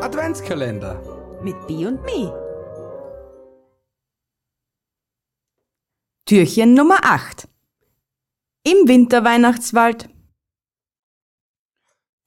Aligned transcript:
Adventskalender 0.00 1.02
mit 1.42 1.66
B 1.66 1.84
und 1.84 2.00
Me. 2.04 2.32
Türchen 6.24 6.74
Nummer 6.74 7.00
8 7.02 7.48
Im 8.62 8.86
Winterweihnachtswald. 8.86 10.08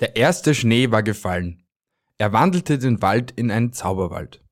Der 0.02 0.18
erste 0.18 0.54
Schnee 0.54 0.92
war 0.92 1.02
gefallen. 1.02 1.64
Er 2.18 2.34
wandelte 2.34 2.78
den 2.78 3.02
Wald 3.02 3.32
in 3.32 3.50
einen 3.50 3.72
Zauberwald. 3.72 4.44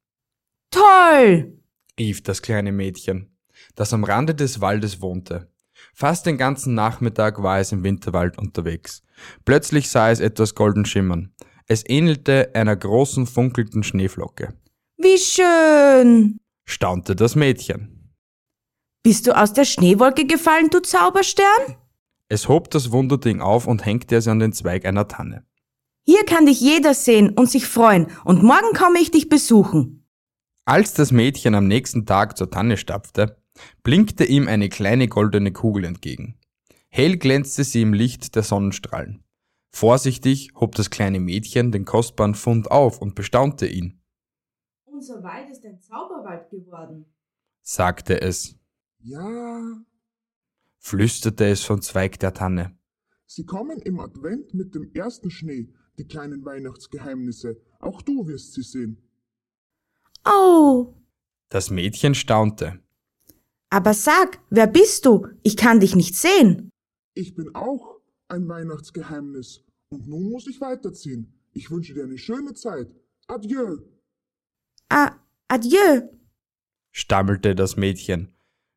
Toll! 0.71 1.60
rief 2.00 2.24
das 2.24 2.42
kleine 2.42 2.71
Mädchen, 2.71 3.38
das 3.75 3.92
am 3.92 4.06
Rande 4.06 4.33
des 4.33 4.61
Waldes 4.61 5.01
wohnte. 5.01 5.51
Fast 5.93 6.25
den 6.25 6.38
ganzen 6.38 6.74
Nachmittag 6.74 7.43
war 7.43 7.60
es 7.60 7.74
im 7.74 7.83
Winterwald 7.83 8.38
unterwegs. 8.38 9.04
Plötzlich 9.43 9.89
sah 9.89 10.10
es 10.10 10.21
etwas 10.21 10.56
golden 10.56 10.86
schimmern. 10.86 11.33
Es 11.71 11.87
ähnelte 11.87 12.50
einer 12.55 12.75
großen 12.75 13.28
funkelnden 13.28 13.83
Schneeflocke. 13.83 14.55
Wie 14.97 15.19
schön! 15.19 16.39
staunte 16.65 17.15
das 17.15 17.36
Mädchen. 17.36 18.11
Bist 19.04 19.27
du 19.27 19.37
aus 19.37 19.54
der 19.54 19.65
Schneewolke 19.65 20.25
gefallen, 20.25 20.71
du 20.71 20.79
Zauberstern? 20.82 21.77
Es 22.27 22.47
hob 22.47 22.71
das 22.71 22.91
Wunderding 22.91 23.39
auf 23.39 23.68
und 23.68 23.86
hängte 23.86 24.15
es 24.15 24.27
an 24.27 24.39
den 24.39 24.51
Zweig 24.51 24.83
einer 24.86 25.07
Tanne. 25.07 25.46
Hier 26.07 26.25
kann 26.25 26.47
dich 26.47 26.60
jeder 26.60 26.96
sehen 26.96 27.29
und 27.29 27.51
sich 27.51 27.68
freuen, 27.68 28.07
und 28.25 28.41
morgen 28.41 28.74
komme 28.75 28.99
ich 28.99 29.11
dich 29.11 29.29
besuchen. 29.29 30.07
Als 30.65 30.96
das 30.96 31.11
Mädchen 31.11 31.54
am 31.54 31.68
nächsten 31.68 32.08
Tag 32.08 32.36
zur 32.36 32.49
Tanne 32.49 32.77
stapfte, 32.77 33.38
blinkte 33.83 34.25
ihm 34.25 34.47
eine 34.47 34.69
kleine 34.69 35.08
goldene 35.08 35.52
Kugel 35.52 35.86
entgegen. 35.86 36.36
Hell 36.89 37.17
glänzte 37.17 37.63
sie 37.63 37.83
im 37.83 37.94
Licht 37.94 38.35
der 38.35 38.41
Sonnenstrahlen. 38.41 39.23
Vorsichtig 39.72 40.52
hob 40.56 40.75
das 40.75 40.89
kleine 40.89 41.20
Mädchen 41.20 41.72
den 41.72 41.86
kostbaren 41.86 42.36
Fund 42.36 42.72
auf 42.72 43.02
und 43.02 43.16
bestaunte 43.16 43.67
ihn. 43.67 44.02
Unser 44.86 45.23
Wald 45.23 45.50
ist 45.50 45.66
ein 45.66 45.80
Zauberwald 45.80 46.50
geworden, 46.50 47.06
sagte 47.62 48.22
es. 48.22 48.56
Ja, 49.00 49.81
flüsterte 50.78 51.45
es 51.45 51.64
vom 51.64 51.81
Zweig 51.81 52.20
der 52.20 52.34
Tanne. 52.34 52.78
Sie 53.25 53.45
kommen 53.45 53.80
im 53.80 54.00
Advent 54.00 54.53
mit 54.53 54.73
dem 54.73 54.92
ersten 54.94 55.30
Schnee, 55.30 55.70
die 55.97 56.08
kleinen 56.08 56.44
Weihnachtsgeheimnisse. 56.44 57.62
Auch 57.80 58.02
du 58.02 58.28
wirst 58.28 58.53
sie 58.53 58.64
sehen. 58.64 58.97
Oh. 60.25 60.95
Das 61.50 61.70
Mädchen 61.70 62.16
staunte. 62.16 62.80
Aber 63.70 63.94
sag, 63.94 64.40
wer 64.50 64.67
bist 64.67 65.06
du? 65.06 65.28
Ich 65.44 65.56
kann 65.56 65.80
dich 65.80 65.95
nicht 65.95 66.16
sehen. 66.16 66.72
Ich 67.14 67.36
bin 67.36 67.53
auch 67.56 67.98
ein 68.30 68.47
Weihnachtsgeheimnis. 68.47 69.63
Und 69.89 70.08
nun 70.08 70.31
muss 70.31 70.47
ich 70.47 70.61
weiterziehen. 70.61 71.33
Ich 71.53 71.72
wünsche 71.72 71.94
dir 71.94 72.03
eine 72.03 72.17
schöne 72.17 72.53
Zeit. 72.53 72.88
Adieu. 73.27 73.77
Ah, 74.89 75.16
adieu, 75.47 76.09
stammelte 76.91 77.55
das 77.55 77.77
Mädchen. 77.77 78.33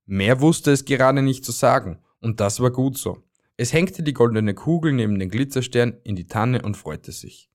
Mehr 0.06 0.40
wusste 0.40 0.72
es 0.72 0.84
gerade 0.84 1.22
nicht 1.22 1.44
zu 1.44 1.52
sagen, 1.52 1.98
und 2.20 2.40
das 2.40 2.60
war 2.60 2.70
gut 2.70 2.98
so. 2.98 3.22
Es 3.56 3.72
hängte 3.72 4.02
die 4.02 4.12
goldene 4.12 4.54
Kugel 4.54 4.92
neben 4.92 5.18
den 5.18 5.28
Glitzerstern 5.28 5.98
in 6.04 6.16
die 6.16 6.26
Tanne 6.26 6.62
und 6.62 6.76
freute 6.76 7.12
sich. 7.12 7.50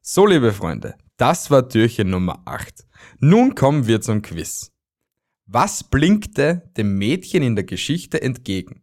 So, 0.00 0.26
liebe 0.26 0.52
Freunde, 0.52 0.96
das 1.16 1.50
war 1.50 1.68
Türchen 1.68 2.10
Nummer 2.10 2.42
8. 2.46 2.86
Nun 3.20 3.54
kommen 3.54 3.86
wir 3.86 4.00
zum 4.00 4.22
Quiz. 4.22 4.72
Was 5.46 5.84
blinkte 5.84 6.70
dem 6.76 6.96
Mädchen 6.96 7.42
in 7.42 7.54
der 7.54 7.64
Geschichte 7.64 8.22
entgegen? 8.22 8.82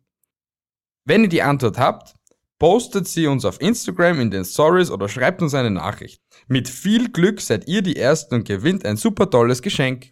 Wenn 1.07 1.23
ihr 1.23 1.29
die 1.29 1.41
Antwort 1.41 1.77
habt, 1.77 2.15
postet 2.59 3.07
sie 3.07 3.27
uns 3.27 3.45
auf 3.45 3.61
Instagram 3.61 4.19
in 4.19 4.29
den 4.29 4.43
Stories 4.43 4.91
oder 4.91 5.07
schreibt 5.07 5.41
uns 5.41 5.53
eine 5.53 5.71
Nachricht. 5.71 6.21
Mit 6.49 6.67
viel 6.67 7.09
Glück 7.09 7.39
seid 7.39 7.65
ihr 7.65 7.81
die 7.81 7.95
Ersten 7.95 8.35
und 8.35 8.45
gewinnt 8.45 8.85
ein 8.85 8.97
super 8.97 9.29
tolles 9.29 9.61
Geschenk. 9.61 10.11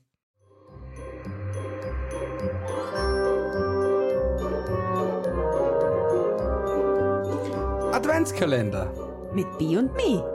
Adventskalender 7.91 8.93
mit 9.33 9.47
B 9.57 9.75
und 9.75 9.93
Me. 9.95 10.34